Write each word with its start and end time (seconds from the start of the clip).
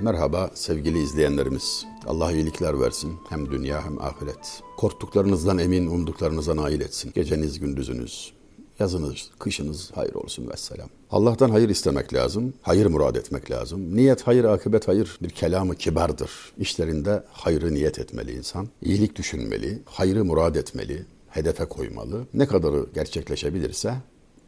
Merhaba 0.00 0.50
sevgili 0.54 1.02
izleyenlerimiz. 1.02 1.86
Allah 2.06 2.32
iyilikler 2.32 2.80
versin 2.80 3.16
hem 3.28 3.50
dünya 3.50 3.84
hem 3.84 4.02
ahiret. 4.02 4.62
Korktuklarınızdan 4.76 5.58
emin, 5.58 5.86
umduklarınıza 5.86 6.56
nail 6.56 6.80
etsin. 6.80 7.12
Geceniz, 7.14 7.60
gündüzünüz, 7.60 8.32
yazınız, 8.78 9.30
kışınız 9.38 9.90
hayır 9.94 10.14
olsun 10.14 10.50
vesselam. 10.50 10.88
Allah'tan 11.10 11.50
hayır 11.50 11.68
istemek 11.68 12.14
lazım, 12.14 12.54
hayır 12.62 12.86
murad 12.86 13.16
etmek 13.16 13.50
lazım. 13.50 13.96
Niyet 13.96 14.26
hayır, 14.26 14.44
akıbet 14.44 14.88
hayır 14.88 15.18
bir 15.22 15.30
kelamı 15.30 15.74
kibardır. 15.74 16.30
İşlerinde 16.58 17.22
hayrı 17.32 17.74
niyet 17.74 17.98
etmeli 17.98 18.32
insan. 18.32 18.68
İyilik 18.82 19.16
düşünmeli, 19.16 19.82
hayrı 19.84 20.24
murad 20.24 20.54
etmeli, 20.54 21.06
hedefe 21.30 21.64
koymalı. 21.64 22.26
Ne 22.34 22.46
kadarı 22.46 22.86
gerçekleşebilirse 22.94 23.94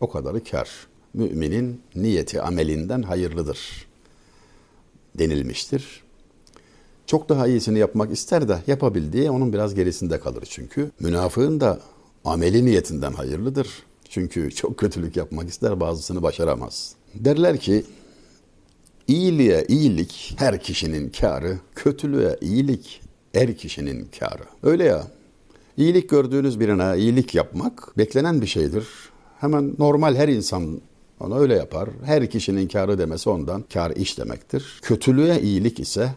o 0.01 0.11
kadarı 0.11 0.45
kar. 0.45 0.69
Müminin 1.15 1.81
niyeti 1.95 2.43
amelinden 2.43 3.03
hayırlıdır 3.03 3.87
denilmiştir. 5.19 6.03
Çok 7.07 7.29
daha 7.29 7.47
iyisini 7.47 7.79
yapmak 7.79 8.13
ister 8.13 8.49
de 8.49 8.59
yapabildiği 8.67 9.31
onun 9.31 9.53
biraz 9.53 9.75
gerisinde 9.75 10.21
kalır 10.21 10.45
çünkü. 10.51 10.91
Münafığın 11.01 11.61
da 11.61 11.81
ameli 12.25 12.65
niyetinden 12.65 13.13
hayırlıdır. 13.13 13.69
Çünkü 14.09 14.51
çok 14.51 14.79
kötülük 14.79 15.17
yapmak 15.17 15.49
ister 15.49 15.81
bazısını 15.81 16.23
başaramaz. 16.23 16.95
Derler 17.15 17.59
ki 17.59 17.85
iyiliğe 19.09 19.65
iyilik 19.69 20.35
her 20.37 20.61
kişinin 20.61 21.11
karı, 21.11 21.59
kötülüğe 21.75 22.37
iyilik 22.41 23.01
her 23.33 23.57
kişinin 23.57 24.09
karı. 24.19 24.45
Öyle 24.63 24.85
ya. 24.85 25.07
İyilik 25.81 26.09
gördüğünüz 26.09 26.61
birine 26.61 26.99
iyilik 26.99 27.35
yapmak 27.35 27.99
beklenen 27.99 28.41
bir 28.41 28.47
şeydir. 28.47 28.87
Hemen 29.39 29.75
normal 29.79 30.15
her 30.15 30.29
insan 30.29 30.81
ona 31.21 31.39
öyle 31.39 31.55
yapar. 31.55 31.89
Her 32.05 32.31
kişinin 32.31 32.69
karı 32.69 32.99
demesi 32.99 33.31
ondan 33.31 33.65
kar 33.73 33.91
iş 33.91 34.19
demektir. 34.19 34.79
Kötülüğe 34.83 35.41
iyilik 35.41 35.81
ise 35.81 36.11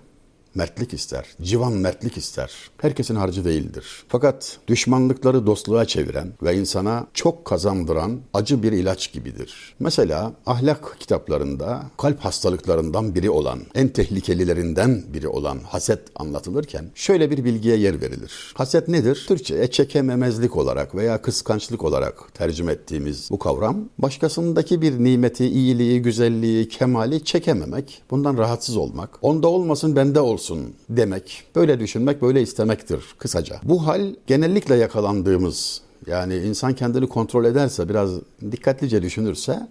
mertlik 0.55 0.93
ister. 0.93 1.25
Civan 1.41 1.73
mertlik 1.73 2.17
ister. 2.17 2.51
Herkesin 2.77 3.15
harcı 3.15 3.45
değildir. 3.45 4.03
Fakat 4.07 4.57
düşmanlıkları 4.67 5.47
dostluğa 5.47 5.85
çeviren 5.85 6.33
ve 6.43 6.57
insana 6.57 7.07
çok 7.13 7.45
kazandıran 7.45 8.19
acı 8.33 8.63
bir 8.63 8.71
ilaç 8.71 9.11
gibidir. 9.13 9.75
Mesela 9.79 10.33
ahlak 10.45 10.95
kitaplarında 10.99 11.83
kalp 11.97 12.19
hastalıklarından 12.19 13.15
biri 13.15 13.29
olan, 13.29 13.59
en 13.75 13.89
tehlikelilerinden 13.89 15.03
biri 15.13 15.27
olan 15.27 15.59
haset 15.59 16.01
anlatılırken 16.15 16.85
şöyle 16.95 17.31
bir 17.31 17.43
bilgiye 17.43 17.77
yer 17.77 18.01
verilir. 18.01 18.53
Haset 18.55 18.87
nedir? 18.87 19.25
Türkçe'ye 19.27 19.71
çekememezlik 19.71 20.57
olarak 20.57 20.95
veya 20.95 21.21
kıskançlık 21.21 21.83
olarak 21.83 22.33
tercüme 22.33 22.71
ettiğimiz 22.71 23.27
bu 23.31 23.39
kavram 23.39 23.89
başkasındaki 23.97 24.81
bir 24.81 25.03
nimeti, 25.03 25.45
iyiliği, 25.45 26.01
güzelliği, 26.01 26.69
kemali 26.69 27.23
çekememek, 27.23 28.01
bundan 28.11 28.37
rahatsız 28.37 28.77
olmak, 28.77 29.09
onda 29.21 29.47
olmasın 29.47 29.95
bende 29.95 30.19
olsun 30.19 30.42
olsun 30.43 30.73
demek, 30.89 31.43
böyle 31.55 31.79
düşünmek, 31.79 32.21
böyle 32.21 32.41
istemektir 32.41 32.99
kısaca. 33.17 33.59
Bu 33.63 33.87
hal 33.87 34.15
genellikle 34.27 34.75
yakalandığımız, 34.75 35.81
yani 36.07 36.35
insan 36.35 36.73
kendini 36.75 37.09
kontrol 37.09 37.45
ederse, 37.45 37.89
biraz 37.89 38.11
dikkatlice 38.51 39.01
düşünürse 39.01 39.67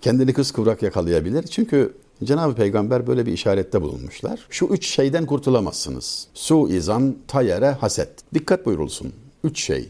kendini 0.00 0.32
kıskıvrak 0.32 0.82
yakalayabilir. 0.82 1.42
Çünkü 1.42 1.94
Cenab-ı 2.24 2.54
Peygamber 2.54 3.06
böyle 3.06 3.26
bir 3.26 3.32
işarette 3.32 3.82
bulunmuşlar. 3.82 4.46
Şu 4.50 4.66
üç 4.66 4.86
şeyden 4.86 5.26
kurtulamazsınız. 5.26 6.26
Su, 6.34 6.68
izan, 6.68 7.16
tayere, 7.28 7.70
haset. 7.70 8.10
Dikkat 8.34 8.66
buyurulsun. 8.66 9.12
Üç 9.44 9.60
şey. 9.60 9.88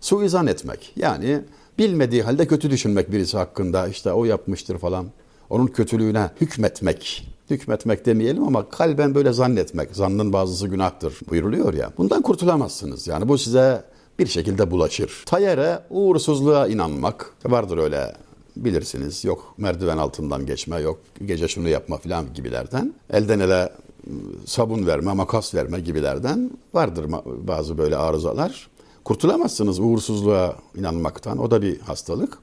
Su, 0.00 0.24
izan 0.24 0.46
etmek. 0.46 0.92
Yani 0.96 1.40
bilmediği 1.78 2.22
halde 2.22 2.46
kötü 2.46 2.70
düşünmek 2.70 3.12
birisi 3.12 3.36
hakkında. 3.36 3.88
işte 3.88 4.12
o 4.12 4.24
yapmıştır 4.24 4.78
falan. 4.78 5.06
Onun 5.50 5.66
kötülüğüne 5.66 6.30
hükmetmek 6.40 7.28
hükmetmek 7.50 8.06
demeyelim 8.06 8.44
ama 8.44 8.68
kalben 8.68 9.14
böyle 9.14 9.32
zannetmek. 9.32 9.96
Zannın 9.96 10.32
bazısı 10.32 10.68
günahtır 10.68 11.20
buyuruluyor 11.30 11.74
ya. 11.74 11.92
Bundan 11.98 12.22
kurtulamazsınız. 12.22 13.06
Yani 13.06 13.28
bu 13.28 13.38
size 13.38 13.84
bir 14.18 14.26
şekilde 14.26 14.70
bulaşır. 14.70 15.22
Tayere 15.26 15.80
uğursuzluğa 15.90 16.68
inanmak. 16.68 17.32
Vardır 17.46 17.78
öyle 17.78 18.14
bilirsiniz. 18.56 19.24
Yok 19.24 19.54
merdiven 19.58 19.98
altından 19.98 20.46
geçme, 20.46 20.80
yok 20.80 20.98
gece 21.26 21.48
şunu 21.48 21.68
yapma 21.68 21.96
falan 21.96 22.26
gibilerden. 22.34 22.94
Elden 23.10 23.40
ele 23.40 23.62
ıı, 23.62 24.12
sabun 24.46 24.86
verme, 24.86 25.12
makas 25.12 25.54
verme 25.54 25.80
gibilerden 25.80 26.50
vardır 26.74 27.06
bazı 27.26 27.78
böyle 27.78 27.96
arızalar. 27.96 28.68
Kurtulamazsınız 29.04 29.78
uğursuzluğa 29.78 30.56
inanmaktan. 30.76 31.38
O 31.38 31.50
da 31.50 31.62
bir 31.62 31.80
hastalık. 31.80 32.38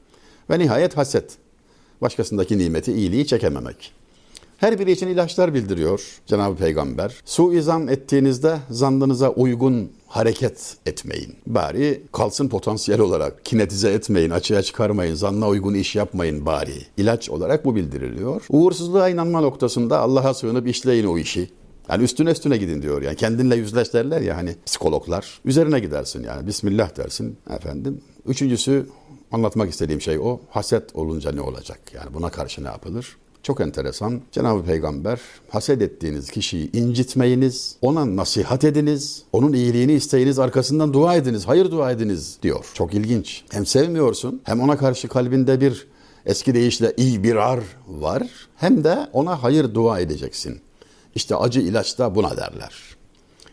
Ve 0.50 0.60
nihayet 0.60 0.98
haset. 0.98 1.38
Başkasındaki 2.02 2.58
nimeti, 2.58 2.94
iyiliği 2.94 3.28
çekememek. 3.28 3.94
Her 4.58 4.80
biri 4.80 4.92
için 4.92 5.08
ilaçlar 5.08 5.54
bildiriyor 5.54 6.20
Cenab-ı 6.26 6.56
Peygamber. 6.56 7.16
Suizan 7.26 7.88
ettiğinizde 7.88 8.58
zannınıza 8.70 9.30
uygun 9.30 9.92
hareket 10.08 10.76
etmeyin. 10.86 11.36
Bari 11.48 12.04
kalsın 12.12 12.48
potansiyel 12.50 13.02
olarak 13.02 13.46
kinetize 13.46 13.92
etmeyin, 13.92 14.30
açığa 14.30 14.62
çıkarmayın, 14.62 15.16
zanna 15.16 15.48
uygun 15.48 15.74
iş 15.74 15.96
yapmayın 15.96 16.46
bari. 16.46 16.86
İlaç 16.98 17.30
olarak 17.30 17.66
bu 17.66 17.76
bildiriliyor. 17.76 18.46
Uğursuzluğa 18.50 19.10
inanma 19.10 19.42
noktasında 19.42 20.00
Allah'a 20.00 20.34
sığınıp 20.34 20.68
işleyin 20.68 21.06
o 21.06 21.18
işi. 21.18 21.50
Yani 21.90 22.04
üstüne 22.04 22.32
üstüne 22.32 22.58
gidin 22.58 22.82
diyor. 22.82 23.02
Yani 23.02 23.16
kendinle 23.16 23.56
yüzleş 23.56 23.94
derler 23.94 24.22
ya 24.22 24.38
hani 24.38 24.56
psikologlar. 24.66 25.40
Üzerine 25.46 25.80
gidersin 25.80 26.24
yani. 26.24 26.48
Bismillah 26.48 26.98
dersin 26.98 27.38
efendim. 27.50 28.02
Üçüncüsü 28.26 28.88
anlatmak 29.32 29.70
istediğim 29.70 30.02
şey 30.02 30.20
o. 30.20 30.40
Haset 30.50 30.96
olunca 30.96 31.32
ne 31.32 31.42
olacak? 31.42 31.80
Yani 31.94 32.14
buna 32.14 32.30
karşı 32.30 32.64
ne 32.64 32.68
yapılır? 32.68 33.18
Çok 33.46 33.62
enteresan. 33.62 34.22
Cenab-ı 34.32 34.64
Peygamber 34.64 35.20
haset 35.50 35.82
ettiğiniz 35.82 36.32
kişiyi 36.32 36.72
incitmeyiniz, 36.72 37.76
ona 37.82 38.16
nasihat 38.16 38.64
ediniz, 38.64 39.24
onun 39.34 39.54
iyiliğini 39.54 39.94
isteyiniz, 39.94 40.40
arkasından 40.40 40.94
dua 40.94 41.16
ediniz, 41.16 41.48
hayır 41.48 41.72
dua 41.72 41.92
ediniz 41.92 42.38
diyor. 42.44 42.66
Çok 42.74 42.94
ilginç. 42.94 43.44
Hem 43.52 43.66
sevmiyorsun 43.66 44.42
hem 44.44 44.62
ona 44.62 44.78
karşı 44.78 45.08
kalbinde 45.08 45.62
bir 45.62 45.88
eski 46.26 46.54
deyişle 46.54 46.94
iyi 46.98 47.24
bir 47.24 47.36
ar 47.36 47.60
var 47.88 48.24
hem 48.56 48.84
de 48.84 49.08
ona 49.14 49.44
hayır 49.44 49.74
dua 49.74 50.00
edeceksin. 50.00 50.62
İşte 51.16 51.36
acı 51.36 51.60
ilaç 51.60 52.00
da 52.00 52.16
buna 52.16 52.38
derler. 52.38 52.74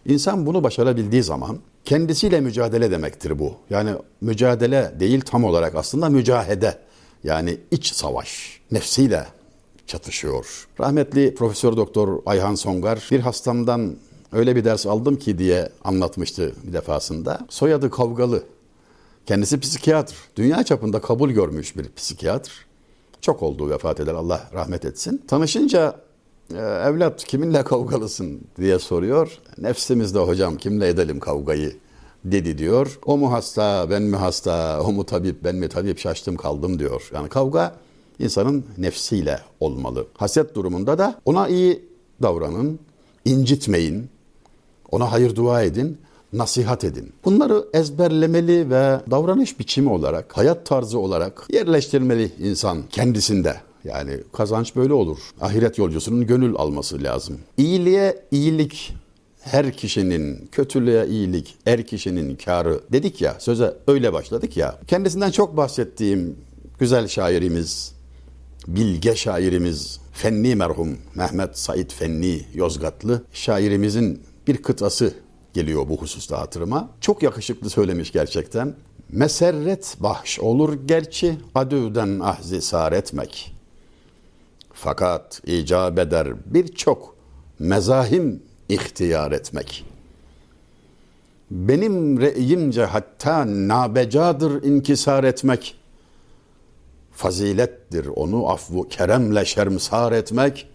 İnsan 0.06 0.46
bunu 0.46 0.62
başarabildiği 0.62 1.22
zaman 1.22 1.58
kendisiyle 1.84 2.40
mücadele 2.40 2.90
demektir 2.90 3.38
bu. 3.38 3.54
Yani 3.70 3.90
mücadele 4.20 4.94
değil 5.00 5.20
tam 5.20 5.44
olarak 5.44 5.74
aslında 5.74 6.08
mücahede. 6.08 6.78
Yani 7.24 7.58
iç 7.70 7.92
savaş. 7.92 8.60
Nefsiyle 8.70 9.26
çatışıyor. 9.86 10.68
Rahmetli 10.80 11.34
Profesör 11.34 11.76
Doktor 11.76 12.18
Ayhan 12.26 12.54
Songar 12.54 13.08
bir 13.10 13.20
hastamdan 13.20 13.96
öyle 14.32 14.56
bir 14.56 14.64
ders 14.64 14.86
aldım 14.86 15.16
ki 15.16 15.38
diye 15.38 15.68
anlatmıştı 15.84 16.52
bir 16.64 16.72
defasında. 16.72 17.38
Soyadı 17.48 17.90
kavgalı. 17.90 18.42
Kendisi 19.26 19.60
psikiyatr. 19.60 20.14
Dünya 20.36 20.64
çapında 20.64 21.00
kabul 21.00 21.30
görmüş 21.30 21.76
bir 21.76 21.92
psikiyatr. 21.96 22.66
Çok 23.20 23.42
oldu 23.42 23.70
vefat 23.70 24.00
eder 24.00 24.14
Allah 24.14 24.50
rahmet 24.54 24.84
etsin. 24.84 25.22
Tanışınca 25.28 25.96
e, 26.54 26.58
evlat 26.58 27.24
kiminle 27.24 27.64
kavgalısın 27.64 28.40
diye 28.58 28.78
soruyor. 28.78 29.38
Nefsimizde 29.58 30.18
hocam 30.18 30.56
kimle 30.56 30.88
edelim 30.88 31.20
kavgayı 31.20 31.76
dedi 32.24 32.58
diyor. 32.58 32.98
O 33.06 33.16
mu 33.16 33.32
hasta 33.32 33.90
ben 33.90 34.02
mi 34.02 34.16
hasta 34.16 34.82
o 34.82 34.92
mu 34.92 35.06
tabip 35.06 35.44
ben 35.44 35.56
mi 35.56 35.68
tabip 35.68 35.98
şaştım 35.98 36.36
kaldım 36.36 36.78
diyor. 36.78 37.10
Yani 37.14 37.28
kavga 37.28 37.74
insanın 38.22 38.64
nefsiyle 38.78 39.38
olmalı. 39.60 40.06
Haset 40.16 40.54
durumunda 40.54 40.98
da 40.98 41.20
ona 41.24 41.48
iyi 41.48 41.84
davranın, 42.22 42.78
incitmeyin, 43.24 44.08
ona 44.90 45.12
hayır 45.12 45.36
dua 45.36 45.62
edin, 45.62 45.98
nasihat 46.32 46.84
edin. 46.84 47.12
Bunları 47.24 47.64
ezberlemeli 47.72 48.70
ve 48.70 49.00
davranış 49.10 49.58
biçimi 49.58 49.90
olarak, 49.90 50.36
hayat 50.36 50.66
tarzı 50.66 50.98
olarak 50.98 51.46
yerleştirmeli 51.52 52.32
insan 52.38 52.82
kendisinde. 52.90 53.56
Yani 53.84 54.18
kazanç 54.32 54.76
böyle 54.76 54.92
olur. 54.92 55.18
Ahiret 55.40 55.78
yolcusunun 55.78 56.26
gönül 56.26 56.54
alması 56.56 57.02
lazım. 57.02 57.38
İyiliğe 57.56 58.24
iyilik 58.30 58.94
her 59.40 59.72
kişinin 59.72 60.48
kötülüğe 60.52 61.06
iyilik, 61.06 61.54
er 61.66 61.86
kişinin 61.86 62.36
karı 62.36 62.80
dedik 62.92 63.20
ya, 63.20 63.36
söze 63.38 63.76
öyle 63.86 64.12
başladık 64.12 64.56
ya. 64.56 64.78
Kendisinden 64.86 65.30
çok 65.30 65.56
bahsettiğim 65.56 66.36
güzel 66.78 67.08
şairimiz 67.08 67.94
bilge 68.66 69.14
şairimiz 69.16 70.00
Fenni 70.12 70.54
merhum 70.56 70.98
Mehmet 71.14 71.58
Said 71.58 71.90
Fenni 71.90 72.46
Yozgatlı 72.54 73.22
şairimizin 73.32 74.22
bir 74.46 74.56
kıtası 74.62 75.14
geliyor 75.52 75.88
bu 75.88 75.96
hususta 75.96 76.40
hatırıma. 76.40 76.90
Çok 77.00 77.22
yakışıklı 77.22 77.70
söylemiş 77.70 78.12
gerçekten. 78.12 78.74
Meserret 79.12 79.96
bahş 80.00 80.40
olur 80.40 80.78
gerçi 80.86 81.36
adüvden 81.54 82.20
ahzi 82.20 82.62
sar 82.62 82.92
etmek. 82.92 83.54
Fakat 84.72 85.40
icap 85.46 85.98
eder 85.98 86.28
birçok 86.54 87.16
mezahim 87.58 88.42
ihtiyar 88.68 89.32
etmek. 89.32 89.84
benim 91.50 92.20
re'yimce 92.20 92.84
hatta 92.84 93.44
nabecadır 93.46 94.62
inkisar 94.62 95.24
etmek. 95.24 95.81
Fazilettir 97.12 98.06
onu 98.06 98.48
afvu 98.48 98.88
keremle 98.88 99.44
şermsar 99.44 100.12
etmek. 100.12 100.68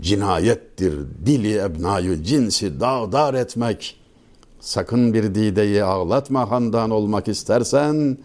Cinayettir 0.00 0.94
dili 1.26 1.58
ebnayı 1.58 2.22
cinsi 2.22 2.80
dağdar 2.80 3.34
etmek. 3.34 4.00
Sakın 4.60 5.14
bir 5.14 5.34
dideyi 5.34 5.84
ağlatma 5.84 6.50
handan 6.50 6.90
olmak 6.90 7.28
istersen, 7.28 8.18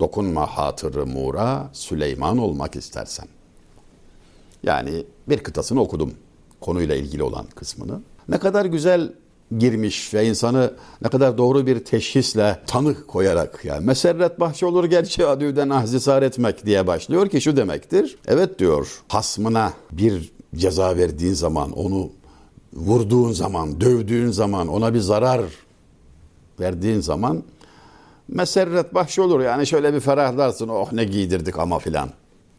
dokunma 0.00 0.46
hatırı 0.46 1.06
mura 1.06 1.70
Süleyman 1.72 2.38
olmak 2.38 2.76
istersen. 2.76 3.26
Yani 4.62 5.04
bir 5.28 5.38
kıtasını 5.38 5.80
okudum 5.80 6.14
konuyla 6.60 6.94
ilgili 6.94 7.22
olan 7.22 7.46
kısmını. 7.46 8.00
Ne 8.28 8.38
kadar 8.38 8.64
güzel 8.64 9.12
girmiş 9.58 10.14
ve 10.14 10.26
insanı 10.26 10.74
ne 11.02 11.08
kadar 11.08 11.38
doğru 11.38 11.66
bir 11.66 11.84
teşhisle 11.84 12.60
tanık 12.66 13.08
koyarak 13.08 13.64
yani 13.64 13.86
meserret 13.86 14.40
bahçe 14.40 14.66
olur 14.66 14.84
gerçi 14.84 15.26
adüden 15.26 15.70
ahzisar 15.70 16.22
etmek 16.22 16.66
diye 16.66 16.86
başlıyor 16.86 17.28
ki 17.28 17.40
şu 17.40 17.56
demektir. 17.56 18.16
Evet 18.26 18.58
diyor 18.58 19.02
hasmına 19.08 19.72
bir 19.92 20.32
ceza 20.54 20.96
verdiğin 20.96 21.34
zaman 21.34 21.72
onu 21.72 22.10
vurduğun 22.72 23.32
zaman, 23.32 23.80
dövdüğün 23.80 24.30
zaman, 24.30 24.68
ona 24.68 24.94
bir 24.94 24.98
zarar 24.98 25.40
verdiğin 26.60 27.00
zaman 27.00 27.42
meserret 28.28 28.94
bahşi 28.94 29.20
olur. 29.20 29.40
Yani 29.40 29.66
şöyle 29.66 29.94
bir 29.94 30.00
ferahlarsın. 30.00 30.68
Oh 30.68 30.92
ne 30.92 31.04
giydirdik 31.04 31.58
ama 31.58 31.78
filan 31.78 32.10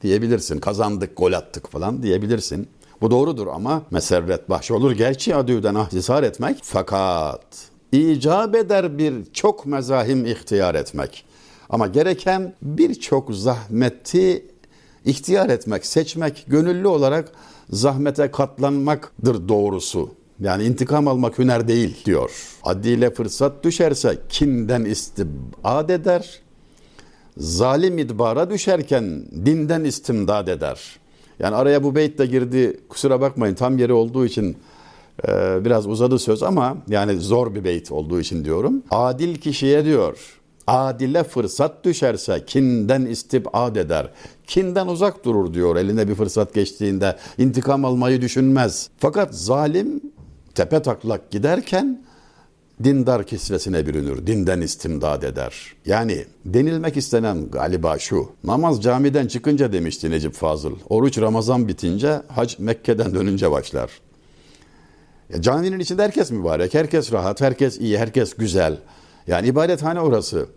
diyebilirsin. 0.01 0.59
Kazandık, 0.59 1.17
gol 1.17 1.33
attık 1.33 1.71
falan 1.71 2.03
diyebilirsin. 2.03 2.67
Bu 3.01 3.11
doğrudur 3.11 3.47
ama 3.47 3.81
meserret 3.91 4.49
bahşi 4.49 4.73
olur. 4.73 4.91
Gerçi 4.91 5.35
adüden 5.35 5.75
ahzisar 5.75 6.23
etmek 6.23 6.57
fakat 6.63 7.45
icap 7.91 8.55
eder 8.55 8.97
bir 8.97 9.13
çok 9.33 9.65
mezahim 9.65 10.25
ihtiyar 10.25 10.75
etmek. 10.75 11.25
Ama 11.69 11.87
gereken 11.87 12.53
birçok 12.61 13.35
zahmeti 13.35 14.45
ihtiyar 15.05 15.49
etmek, 15.49 15.85
seçmek, 15.85 16.45
gönüllü 16.47 16.87
olarak 16.87 17.31
zahmete 17.69 18.31
katlanmaktır 18.31 19.47
doğrusu. 19.47 20.09
Yani 20.39 20.63
intikam 20.63 21.07
almak 21.07 21.39
hüner 21.39 21.67
değil 21.67 22.05
diyor. 22.05 22.31
Adliyle 22.63 23.13
fırsat 23.13 23.63
düşerse 23.63 24.17
kinden 24.29 24.85
istibad 24.85 25.89
eder. 25.89 26.39
Zalim 27.37 27.97
idbara 27.97 28.49
düşerken 28.49 29.25
dinden 29.45 29.83
istimdad 29.83 30.47
eder. 30.47 30.99
Yani 31.39 31.55
araya 31.55 31.83
bu 31.83 31.95
beyt 31.95 32.17
de 32.17 32.25
girdi. 32.25 32.79
Kusura 32.89 33.21
bakmayın 33.21 33.55
tam 33.55 33.77
yeri 33.77 33.93
olduğu 33.93 34.25
için 34.25 34.57
e, 35.27 35.65
biraz 35.65 35.87
uzadı 35.87 36.19
söz 36.19 36.43
ama 36.43 36.77
yani 36.87 37.19
zor 37.19 37.55
bir 37.55 37.63
beyt 37.63 37.91
olduğu 37.91 38.19
için 38.19 38.45
diyorum. 38.45 38.83
Adil 38.91 39.35
kişiye 39.35 39.85
diyor. 39.85 40.39
Adile 40.67 41.23
fırsat 41.23 41.83
düşerse 41.83 42.45
kinden 42.45 43.05
istibad 43.05 43.75
eder. 43.75 44.11
Kinden 44.47 44.87
uzak 44.87 45.25
durur 45.25 45.53
diyor 45.53 45.75
eline 45.75 46.07
bir 46.07 46.15
fırsat 46.15 46.53
geçtiğinde. 46.53 47.15
intikam 47.37 47.85
almayı 47.85 48.21
düşünmez. 48.21 48.89
Fakat 48.97 49.35
zalim 49.35 50.01
tepe 50.55 50.81
taklak 50.81 51.31
giderken 51.31 52.05
dindar 52.83 53.25
kisvesine 53.25 53.85
bürünür, 53.85 54.27
dinden 54.27 54.61
istimdad 54.61 55.23
eder. 55.23 55.73
Yani 55.85 56.25
denilmek 56.45 56.97
istenen 56.97 57.51
galiba 57.51 57.99
şu, 57.99 58.31
namaz 58.43 58.83
camiden 58.83 59.27
çıkınca 59.27 59.73
demişti 59.73 60.11
Necip 60.11 60.33
Fazıl, 60.33 60.75
oruç 60.89 61.17
Ramazan 61.17 61.67
bitince, 61.67 62.21
hac 62.27 62.59
Mekke'den 62.59 63.13
dönünce 63.13 63.51
başlar. 63.51 63.91
Ya 65.29 65.41
caminin 65.41 65.79
içinde 65.79 66.03
herkes 66.03 66.31
mübarek, 66.31 66.73
herkes 66.73 67.11
rahat, 67.11 67.41
herkes 67.41 67.79
iyi, 67.79 67.97
herkes 67.97 68.33
güzel. 68.33 68.77
Yani 69.27 69.47
ibadethane 69.47 69.99
orası. 69.99 70.47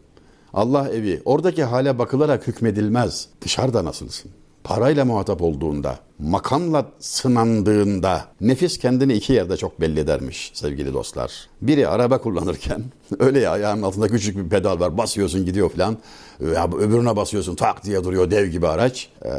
Allah 0.53 0.89
evi. 0.89 1.23
Oradaki 1.25 1.65
hale 1.65 1.99
bakılarak 1.99 2.47
hükmedilmez. 2.47 3.29
Dışarıda 3.41 3.85
nasılsın? 3.85 4.31
Parayla 4.69 5.05
muhatap 5.05 5.43
olduğunda, 5.43 5.99
makamla 6.19 6.87
sınandığında 6.99 8.25
nefis 8.41 8.79
kendini 8.79 9.13
iki 9.13 9.33
yerde 9.33 9.57
çok 9.57 9.81
belli 9.81 10.01
edermiş 10.01 10.51
sevgili 10.55 10.95
dostlar. 10.95 11.49
Biri 11.63 11.89
araba 11.89 12.19
kullanırken 12.19 12.85
öyle 13.19 13.41
ya 13.41 13.51
ayağının 13.51 13.83
altında 13.83 14.09
küçük 14.09 14.37
bir 14.37 14.49
pedal 14.49 14.81
var 14.81 14.99
basıyorsun 14.99 15.45
gidiyor 15.45 15.71
falan. 15.71 15.99
Ya 16.55 16.67
öbürüne 16.67 17.17
basıyorsun 17.17 17.55
tak 17.55 17.85
diye 17.85 18.05
duruyor 18.05 18.31
dev 18.31 18.47
gibi 18.47 18.69
araç. 18.69 19.09
Ee, 19.25 19.31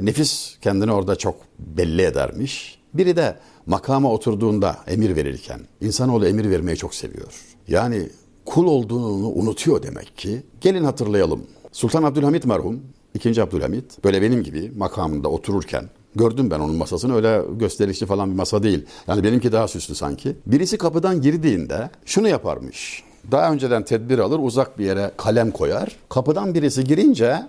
nefis 0.00 0.56
kendini 0.60 0.92
orada 0.92 1.16
çok 1.16 1.36
belli 1.58 2.02
edermiş. 2.02 2.78
Biri 2.94 3.16
de 3.16 3.36
makama 3.66 4.12
oturduğunda 4.12 4.76
emir 4.86 5.16
verirken 5.16 5.60
insanoğlu 5.80 6.26
emir 6.26 6.50
vermeyi 6.50 6.76
çok 6.76 6.94
seviyor. 6.94 7.32
Yani 7.68 8.08
kul 8.44 8.66
olduğunu 8.66 9.28
unutuyor 9.28 9.82
demek 9.82 10.18
ki. 10.18 10.42
Gelin 10.60 10.84
hatırlayalım. 10.84 11.42
Sultan 11.72 12.02
Abdülhamit 12.02 12.44
merhum 12.46 12.80
İkinci 13.14 13.42
Abdülhamit 13.42 14.04
böyle 14.04 14.22
benim 14.22 14.42
gibi 14.42 14.72
makamında 14.76 15.28
otururken 15.28 15.88
gördüm 16.14 16.50
ben 16.50 16.60
onun 16.60 16.74
masasını 16.74 17.16
öyle 17.16 17.42
gösterişli 17.58 18.06
falan 18.06 18.30
bir 18.30 18.36
masa 18.36 18.62
değil. 18.62 18.86
Yani 19.08 19.24
benimki 19.24 19.52
daha 19.52 19.68
süslü 19.68 19.94
sanki. 19.94 20.36
Birisi 20.46 20.78
kapıdan 20.78 21.20
girdiğinde 21.20 21.90
şunu 22.04 22.28
yaparmış. 22.28 23.04
Daha 23.30 23.52
önceden 23.52 23.84
tedbir 23.84 24.18
alır 24.18 24.38
uzak 24.42 24.78
bir 24.78 24.84
yere 24.84 25.10
kalem 25.16 25.50
koyar. 25.50 25.96
Kapıdan 26.08 26.54
birisi 26.54 26.84
girince 26.84 27.42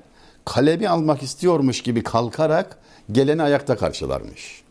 kalemi 0.45 0.89
almak 0.89 1.23
istiyormuş 1.23 1.81
gibi 1.81 2.03
kalkarak 2.03 2.77
geleni 3.11 3.43
ayakta 3.43 3.77
karşılarmış. 3.77 4.61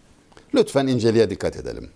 Lütfen 0.54 0.86
inceliğe 0.86 1.30
dikkat 1.30 1.56
edelim. 1.56 1.88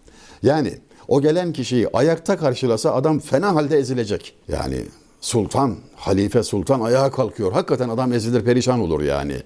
Yani 0.43 0.79
o 1.09 1.21
gelen 1.21 1.53
kişiyi 1.53 1.89
ayakta 1.93 2.37
karşılasa 2.37 2.95
adam 2.95 3.19
fena 3.19 3.55
halde 3.55 3.79
ezilecek. 3.79 4.35
Yani 4.49 4.85
sultan, 5.25 5.77
halife 5.97 6.43
sultan 6.43 6.81
ayağa 6.81 7.11
kalkıyor. 7.11 7.53
Hakikaten 7.53 7.89
adam 7.89 8.13
ezilir 8.13 8.45
perişan 8.45 8.81
olur 8.81 9.03
yani. 9.03 9.37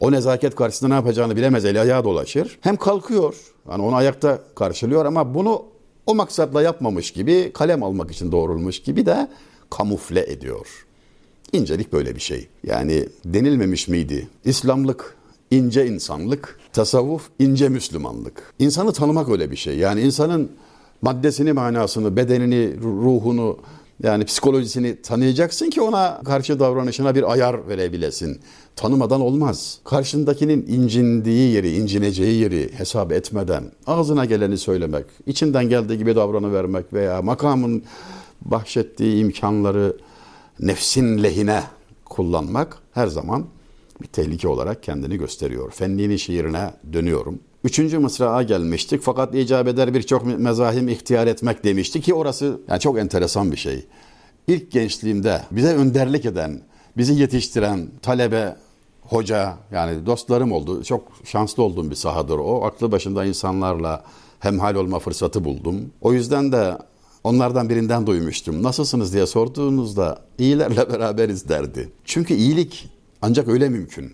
O 0.00 0.12
nezaket 0.12 0.54
karşısında 0.54 0.88
ne 0.88 0.94
yapacağını 0.94 1.36
bilemez 1.36 1.64
eli 1.64 1.80
ayağa 1.80 2.04
dolaşır. 2.04 2.58
Hem 2.60 2.76
kalkıyor 2.76 3.34
yani 3.70 3.82
onu 3.82 3.96
ayakta 3.96 4.38
karşılıyor 4.54 5.04
ama 5.04 5.34
bunu 5.34 5.62
o 6.06 6.14
maksatla 6.14 6.62
yapmamış 6.62 7.10
gibi 7.10 7.50
kalem 7.54 7.82
almak 7.82 8.10
için 8.10 8.32
doğrulmuş 8.32 8.82
gibi 8.82 9.06
de 9.06 9.28
kamufle 9.70 10.32
ediyor. 10.32 10.86
İncelik 11.52 11.92
böyle 11.92 12.14
bir 12.14 12.20
şey. 12.20 12.48
Yani 12.64 13.08
denilmemiş 13.24 13.88
miydi? 13.88 14.28
İslamlık 14.44 15.16
ince 15.50 15.86
insanlık, 15.86 16.60
tasavvuf 16.72 17.28
ince 17.38 17.68
Müslümanlık. 17.68 18.54
İnsanı 18.58 18.92
tanımak 18.92 19.28
öyle 19.28 19.50
bir 19.50 19.56
şey. 19.56 19.78
Yani 19.78 20.00
insanın 20.00 20.52
maddesini, 21.02 21.52
manasını, 21.52 22.16
bedenini, 22.16 22.80
ruhunu, 22.80 23.58
yani 24.02 24.24
psikolojisini 24.24 25.02
tanıyacaksın 25.02 25.70
ki 25.70 25.80
ona 25.80 26.20
karşı 26.24 26.60
davranışına 26.60 27.14
bir 27.14 27.32
ayar 27.32 27.68
verebilesin. 27.68 28.40
Tanımadan 28.76 29.20
olmaz. 29.20 29.78
Karşındakinin 29.84 30.66
incindiği 30.68 31.52
yeri, 31.52 31.74
incineceği 31.74 32.40
yeri 32.40 32.70
hesap 32.78 33.12
etmeden 33.12 33.64
ağzına 33.86 34.24
geleni 34.24 34.58
söylemek, 34.58 35.06
içinden 35.26 35.68
geldiği 35.68 35.98
gibi 35.98 36.16
davranıvermek 36.16 36.92
veya 36.92 37.22
makamın 37.22 37.82
bahşettiği 38.40 39.24
imkanları 39.24 39.96
nefsin 40.60 41.22
lehine 41.22 41.62
kullanmak 42.04 42.78
her 42.92 43.06
zaman 43.06 43.46
bir 44.02 44.06
tehlike 44.06 44.48
olarak 44.48 44.82
kendini 44.82 45.16
gösteriyor. 45.16 45.70
Fenli'nin 45.70 46.16
şiirine 46.16 46.70
dönüyorum. 46.92 47.38
Üçüncü 47.64 47.98
mısrağa 47.98 48.42
gelmiştik 48.42 49.02
fakat 49.02 49.34
icap 49.34 49.68
eder 49.68 49.94
birçok 49.94 50.38
mezahim 50.38 50.88
ihtiyar 50.88 51.26
etmek 51.26 51.64
demişti 51.64 52.00
ki 52.00 52.14
orası 52.14 52.60
yani 52.68 52.80
çok 52.80 52.98
enteresan 52.98 53.52
bir 53.52 53.56
şey. 53.56 53.86
İlk 54.46 54.70
gençliğimde 54.70 55.42
bize 55.50 55.74
önderlik 55.74 56.26
eden, 56.26 56.60
bizi 56.96 57.14
yetiştiren 57.14 57.88
talebe, 58.02 58.56
hoca 59.02 59.56
yani 59.72 60.06
dostlarım 60.06 60.52
oldu. 60.52 60.84
Çok 60.84 61.12
şanslı 61.24 61.62
olduğum 61.62 61.90
bir 61.90 61.94
sahadır 61.94 62.38
o. 62.38 62.64
Aklı 62.64 62.92
başında 62.92 63.24
insanlarla 63.24 64.04
hemhal 64.40 64.74
olma 64.74 64.98
fırsatı 64.98 65.44
buldum. 65.44 65.90
O 66.00 66.12
yüzden 66.12 66.52
de 66.52 66.78
onlardan 67.24 67.68
birinden 67.68 68.06
duymuştum. 68.06 68.62
Nasılsınız 68.62 69.12
diye 69.12 69.26
sorduğunuzda 69.26 70.22
iyilerle 70.38 70.76
beraberiz 70.92 71.48
derdi. 71.48 71.88
Çünkü 72.04 72.34
iyilik 72.34 72.88
ancak 73.22 73.48
öyle 73.48 73.68
mümkün. 73.68 74.12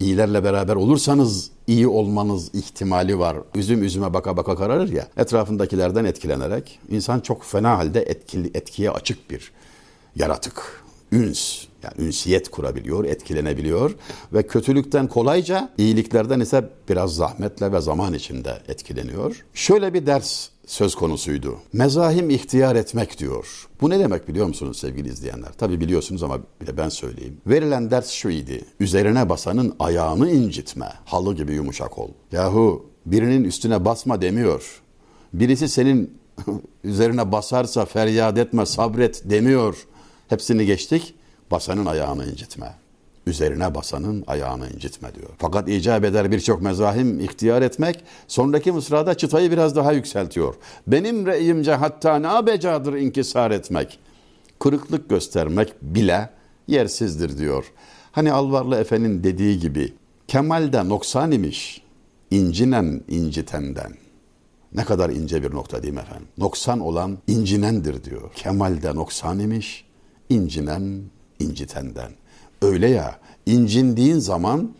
İyilerle 0.00 0.44
beraber 0.44 0.76
olursanız 0.76 1.50
iyi 1.66 1.88
olmanız 1.88 2.54
ihtimali 2.54 3.18
var. 3.18 3.36
Üzüm 3.54 3.82
üzüme 3.82 4.14
baka 4.14 4.36
baka 4.36 4.56
kararır 4.56 4.92
ya. 4.92 5.08
Etrafındakilerden 5.16 6.04
etkilenerek 6.04 6.78
insan 6.90 7.20
çok 7.20 7.44
fena 7.44 7.78
halde 7.78 8.02
etkili, 8.02 8.50
etkiye 8.54 8.90
açık 8.90 9.30
bir 9.30 9.52
yaratık. 10.16 10.86
Üns, 11.12 11.64
yani 11.82 12.06
ünsiyet 12.06 12.48
kurabiliyor, 12.50 13.04
etkilenebiliyor 13.04 13.94
ve 14.32 14.46
kötülükten 14.46 15.06
kolayca, 15.06 15.68
iyiliklerden 15.78 16.40
ise 16.40 16.70
biraz 16.88 17.14
zahmetle 17.14 17.72
ve 17.72 17.80
zaman 17.80 18.14
içinde 18.14 18.62
etkileniyor. 18.68 19.44
Şöyle 19.54 19.94
bir 19.94 20.06
ders 20.06 20.48
söz 20.66 20.94
konusuydu. 20.94 21.58
Mezahim 21.72 22.30
ihtiyar 22.30 22.76
etmek 22.76 23.18
diyor. 23.18 23.68
Bu 23.80 23.90
ne 23.90 23.98
demek 23.98 24.28
biliyor 24.28 24.46
musunuz 24.46 24.78
sevgili 24.78 25.08
izleyenler? 25.08 25.52
Tabi 25.52 25.80
biliyorsunuz 25.80 26.22
ama 26.22 26.38
bir 26.60 26.66
de 26.66 26.76
ben 26.76 26.88
söyleyeyim. 26.88 27.40
Verilen 27.46 27.90
ders 27.90 28.10
şu 28.10 28.28
idi. 28.28 28.64
Üzerine 28.80 29.28
basanın 29.28 29.76
ayağını 29.78 30.30
incitme. 30.30 30.92
Halı 31.04 31.34
gibi 31.34 31.54
yumuşak 31.54 31.98
ol. 31.98 32.08
Yahu 32.32 32.86
birinin 33.06 33.44
üstüne 33.44 33.84
basma 33.84 34.22
demiyor. 34.22 34.82
Birisi 35.32 35.68
senin 35.68 36.18
üzerine 36.84 37.32
basarsa 37.32 37.84
feryat 37.84 38.38
etme, 38.38 38.66
sabret 38.66 39.30
demiyor. 39.30 39.86
Hepsini 40.28 40.66
geçtik. 40.66 41.14
Basanın 41.50 41.86
ayağını 41.86 42.26
incitme. 42.26 42.74
Üzerine 43.26 43.74
basanın 43.74 44.24
ayağını 44.26 44.70
incitme 44.70 45.14
diyor. 45.14 45.30
Fakat 45.38 45.68
icap 45.68 46.04
eder 46.04 46.30
birçok 46.30 46.62
mezahim 46.62 47.20
ihtiyar 47.20 47.62
etmek. 47.62 48.04
Sonraki 48.28 48.72
mısrada 48.72 49.14
çıtayı 49.14 49.50
biraz 49.50 49.76
daha 49.76 49.92
yükseltiyor. 49.92 50.54
Benim 50.86 51.26
reyimce 51.26 51.74
hatta 51.74 52.18
ne 52.18 52.46
becadır 52.46 52.94
inkisar 52.94 53.50
etmek. 53.50 53.98
Kırıklık 54.58 55.10
göstermek 55.10 55.82
bile 55.82 56.30
yersizdir 56.66 57.38
diyor. 57.38 57.72
Hani 58.12 58.32
Alvarlı 58.32 58.76
Efe'nin 58.76 59.24
dediği 59.24 59.58
gibi 59.58 59.92
Kemal'de 60.28 60.88
noksan 60.88 61.32
imiş, 61.32 61.82
incinen 62.30 63.00
incitenden. 63.08 63.92
Ne 64.74 64.84
kadar 64.84 65.10
ince 65.10 65.42
bir 65.42 65.54
nokta 65.54 65.82
değil 65.82 65.94
mi 65.94 66.00
efendim? 66.00 66.28
Noksan 66.38 66.80
olan 66.80 67.18
incinendir 67.26 68.04
diyor. 68.04 68.32
Kemal'de 68.34 68.94
noksan 68.94 69.38
imiş, 69.38 69.84
incinen 70.28 71.02
incitenden. 71.38 72.10
Öyle 72.62 72.88
ya, 72.88 73.16
incindiğin 73.46 74.18
zaman 74.18 74.70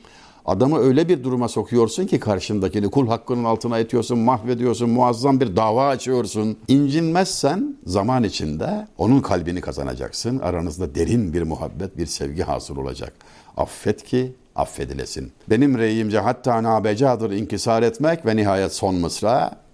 adamı 0.45 0.79
öyle 0.79 1.09
bir 1.09 1.25
duruma 1.25 1.49
sokuyorsun 1.49 2.07
ki 2.07 2.21
karşındakini 2.21 2.91
kul 2.91 3.09
hakkının 3.09 3.45
altına 3.45 3.79
etiyorsun, 3.79 4.19
mahvediyorsun, 4.19 4.91
muazzam 4.91 5.41
bir 5.41 5.57
dava 5.57 5.89
açıyorsun. 5.89 6.57
İncinmezsen 6.69 7.77
zaman 7.87 8.25
içinde 8.25 8.87
onun 8.99 9.21
kalbini 9.21 9.61
kazanacaksın. 9.61 10.39
Aranızda 10.39 10.95
derin 10.95 11.33
bir 11.33 11.43
muhabbet, 11.43 11.99
bir 11.99 12.07
sevgi 12.07 12.43
hasıl 12.43 12.77
olacak. 12.77 13.13
Affet 13.57 14.05
ki 14.05 14.33
affedilesin. 14.57 15.33
Benim 15.51 15.79
reyimce 15.79 16.19
hatta 16.19 16.63
nabecadır 16.63 17.31
inkisar 17.31 17.83
etmek 17.83 18.27
ve 18.27 18.37
nihayet 18.37 18.75
son 18.75 18.95
mısra 18.95 19.66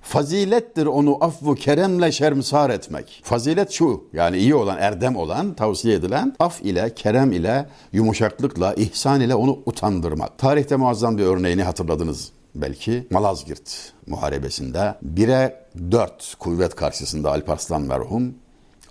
Fazilettir 0.00 0.86
onu 0.86 1.24
affu 1.24 1.54
keremle 1.54 2.12
şermsar 2.12 2.70
etmek. 2.70 3.20
Fazilet 3.24 3.70
şu 3.70 4.04
yani 4.12 4.38
iyi 4.38 4.54
olan, 4.54 4.78
erdem 4.78 5.16
olan, 5.16 5.54
tavsiye 5.54 5.94
edilen 5.94 6.34
af 6.38 6.62
ile, 6.62 6.94
kerem 6.94 7.32
ile, 7.32 7.68
yumuşaklıkla, 7.92 8.74
ihsan 8.74 9.20
ile 9.20 9.34
onu 9.34 9.58
utandırmak. 9.66 10.38
Tarihte 10.38 10.76
muazzam 10.76 11.18
bir 11.18 11.24
örneğini 11.24 11.62
hatırladınız 11.62 12.32
belki. 12.54 13.06
Malazgirt 13.10 13.92
muharebesinde 14.06 14.94
1'e 15.16 15.66
4 15.90 16.34
kuvvet 16.38 16.74
karşısında 16.74 17.30
Alparslan 17.30 17.82
merhum 17.82 18.34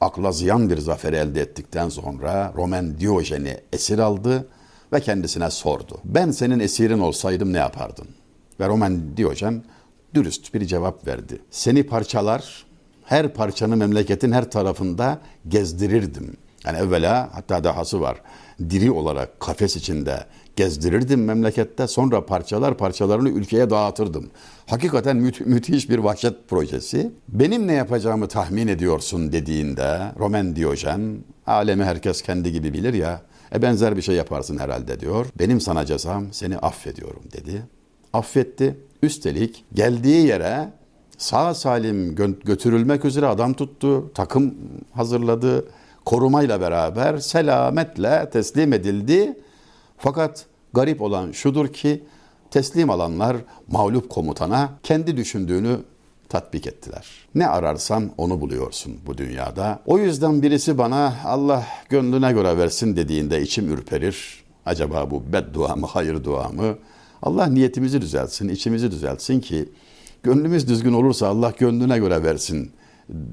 akla 0.02 0.32
ziyan 0.32 0.70
bir 0.70 0.78
zafer 0.78 1.14
elde 1.14 1.42
ettikten 1.42 1.90
sonra 1.90 2.54
Roman 2.56 3.00
Diyojen'i 3.00 3.58
esir 3.74 4.00
aldı 4.00 4.48
ve 4.94 5.00
kendisine 5.00 5.52
sordu. 5.52 6.00
Ben 6.06 6.32
senin 6.32 6.60
esirin 6.60 7.00
olsaydım 7.00 7.54
ne 7.54 7.58
yapardın? 7.58 8.08
Ve 8.60 8.68
Roman 8.68 9.18
Diyojen 9.18 9.64
dürüst 10.14 10.54
bir 10.54 10.66
cevap 10.66 11.08
verdi. 11.08 11.40
Seni 11.52 11.84
parçalar, 11.84 12.66
her 13.04 13.34
parçanı 13.34 13.78
memleketin 13.78 14.32
her 14.32 14.52
tarafında 14.52 15.22
gezdirirdim. 15.48 16.38
Yani 16.66 16.78
evvela 16.78 17.30
hatta 17.34 17.64
dahası 17.64 18.02
var. 18.02 18.22
Diri 18.70 18.92
olarak 18.92 19.40
kafes 19.40 19.76
içinde 19.76 20.26
gezdirirdim 20.56 21.24
memlekette. 21.26 21.88
Sonra 21.88 22.26
parçalar 22.26 22.78
parçalarını 22.78 23.30
ülkeye 23.30 23.70
dağıtırdım. 23.70 24.30
Hakikaten 24.68 25.18
mü- 25.18 25.32
müthiş 25.46 25.90
bir 25.90 25.98
vahşet 25.98 26.50
projesi. 26.50 27.12
Benim 27.30 27.68
ne 27.68 27.74
yapacağımı 27.74 28.28
tahmin 28.28 28.68
ediyorsun 28.68 29.32
dediğinde 29.32 30.12
Roman 30.20 30.56
Diyojen, 30.56 31.18
alemi 31.48 31.84
herkes 31.84 32.22
kendi 32.22 32.52
gibi 32.52 32.74
bilir 32.74 32.94
ya, 32.94 33.22
e 33.56 33.62
benzer 33.62 33.98
bir 33.98 34.02
şey 34.02 34.16
yaparsın 34.16 34.58
herhalde 34.58 35.00
diyor. 35.00 35.26
Benim 35.40 35.62
sana 35.62 35.86
cezam 35.86 36.34
seni 36.34 36.58
affediyorum 36.58 37.24
dedi. 37.34 37.62
Affetti. 38.14 38.78
Üstelik 39.04 39.66
geldiği 39.74 40.28
yere 40.28 40.70
sağ 41.18 41.54
salim 41.54 42.16
gö- 42.16 42.44
götürülmek 42.46 43.06
üzere 43.06 43.28
adam 43.28 43.54
tuttu, 43.54 44.12
takım 44.14 44.56
hazırladı, 44.94 45.66
korumayla 46.06 46.62
beraber 46.62 47.18
selametle 47.18 48.30
teslim 48.34 48.74
edildi. 48.74 49.40
Fakat 49.98 50.46
garip 50.74 51.02
olan 51.02 51.32
şudur 51.32 51.68
ki 51.68 52.04
teslim 52.52 52.90
alanlar 52.90 53.38
mağlup 53.68 54.10
komutana 54.10 54.70
kendi 54.84 55.18
düşündüğünü 55.18 55.78
tatbik 56.30 56.68
ettiler. 56.68 57.08
Ne 57.36 57.48
ararsan 57.48 58.12
onu 58.18 58.42
buluyorsun 58.42 58.94
bu 59.06 59.18
dünyada. 59.18 59.80
O 59.86 59.98
yüzden 59.98 60.42
birisi 60.42 60.78
bana 60.78 61.14
Allah 61.26 61.66
gönlüne 61.90 62.32
göre 62.32 62.58
versin 62.58 62.96
dediğinde 62.96 63.42
içim 63.42 63.74
ürperir. 63.74 64.44
Acaba 64.66 65.12
bu 65.12 65.24
beddua 65.34 65.76
mı, 65.76 65.88
hayır 65.90 66.24
dua 66.24 66.50
mı? 66.50 66.78
Allah 67.22 67.48
niyetimizi 67.48 68.02
düzeltsin, 68.02 68.50
içimizi 68.50 68.92
düzeltsin 68.92 69.40
ki 69.40 69.70
gönlümüz 70.24 70.68
düzgün 70.68 70.94
olursa 70.94 71.28
Allah 71.28 71.54
gönlüne 71.60 72.00
göre 72.00 72.24
versin 72.24 72.72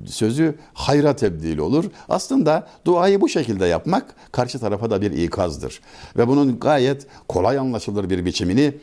sözü 0.06 0.54
hayra 0.74 1.16
tebdil 1.16 1.58
olur. 1.58 1.84
Aslında 2.08 2.66
duayı 2.84 3.20
bu 3.20 3.28
şekilde 3.28 3.66
yapmak 3.66 4.14
karşı 4.32 4.58
tarafa 4.58 4.90
da 4.90 5.02
bir 5.02 5.10
ikazdır. 5.10 5.80
Ve 6.16 6.28
bunun 6.28 6.60
gayet 6.60 7.06
kolay 7.28 7.58
anlaşılır 7.58 8.10
bir 8.10 8.24
biçimini 8.24 8.74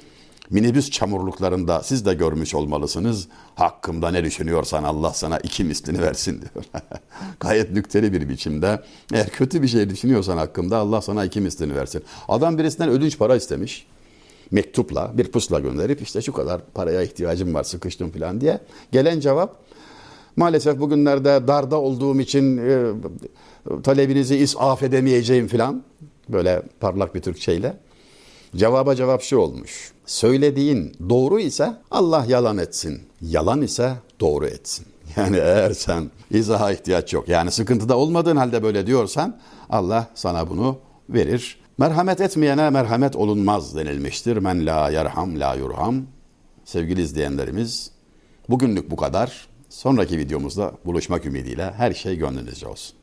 minibüs 0.50 0.90
çamurluklarında 0.90 1.84
siz 1.84 2.06
de 2.06 2.14
görmüş 2.14 2.56
olmalısınız. 2.56 3.28
Hakkımda 3.56 4.12
ne 4.12 4.24
düşünüyorsan 4.24 4.84
Allah 4.84 5.14
sana 5.14 5.40
iki 5.40 5.64
mislini 5.64 6.02
versin 6.02 6.42
diyor. 6.42 6.66
Gayet 7.40 7.72
nükteli 7.72 8.14
bir 8.14 8.30
biçimde. 8.30 8.84
Eğer 9.14 9.30
kötü 9.30 9.62
bir 9.62 9.68
şey 9.68 9.90
düşünüyorsan 9.90 10.38
hakkımda 10.38 10.78
Allah 10.78 11.02
sana 11.02 11.26
iki 11.26 11.42
mislini 11.42 11.76
versin. 11.76 12.04
Adam 12.28 12.58
birisinden 12.58 12.90
ödünç 12.90 13.18
para 13.18 13.36
istemiş 13.36 13.88
mektupla 14.52 15.12
bir 15.18 15.32
pusla 15.32 15.60
gönderip 15.60 16.02
işte 16.02 16.22
şu 16.22 16.34
kadar 16.34 16.62
paraya 16.74 17.02
ihtiyacım 17.02 17.54
var 17.54 17.64
sıkıştım 17.64 18.12
falan 18.12 18.42
diye. 18.42 18.60
Gelen 18.92 19.20
cevap 19.20 19.56
maalesef 20.36 20.80
bugünlerde 20.80 21.48
darda 21.48 21.80
olduğum 21.82 22.20
için 22.20 22.58
e, 22.58 22.92
talebinizi 23.84 24.38
isaf 24.38 24.84
edemeyeceğim 24.84 25.48
falan 25.48 25.84
böyle 26.30 26.62
parlak 26.80 27.16
bir 27.16 27.22
Türkçeyle. 27.22 27.78
Cevaba 28.56 28.96
cevap 28.96 29.22
şu 29.22 29.38
olmuş. 29.38 29.92
Söylediğin 30.06 30.96
doğru 31.10 31.40
ise 31.40 31.74
Allah 31.92 32.26
yalan 32.28 32.58
etsin. 32.58 33.02
Yalan 33.22 33.62
ise 33.62 33.94
doğru 34.20 34.48
etsin. 34.48 34.86
Yani 35.16 35.38
eğer 35.38 35.72
sen 35.72 36.12
izaha 36.32 36.72
ihtiyaç 36.72 37.14
yok. 37.14 37.28
Yani 37.30 37.52
sıkıntıda 37.52 37.98
olmadığın 37.98 38.36
halde 38.36 38.64
böyle 38.64 38.88
diyorsan 38.88 39.40
Allah 39.70 40.08
sana 40.16 40.50
bunu 40.50 40.78
verir. 41.10 41.61
Merhamet 41.82 42.22
etmeyene 42.22 42.70
merhamet 42.70 43.16
olunmaz 43.16 43.76
denilmiştir. 43.76 44.38
Men 44.38 44.66
la 44.66 44.90
yerham 44.90 45.40
la 45.40 45.56
yurham. 45.56 45.96
Sevgili 46.66 47.02
izleyenlerimiz 47.02 47.92
bugünlük 48.50 48.92
bu 48.92 48.96
kadar. 48.96 49.48
Sonraki 49.70 50.18
videomuzda 50.18 50.72
buluşmak 50.86 51.26
ümidiyle 51.26 51.72
her 51.72 51.94
şey 51.94 52.18
gönlünüzce 52.18 52.68
olsun. 52.68 53.01